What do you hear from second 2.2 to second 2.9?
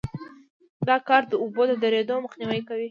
مخنیوی کوي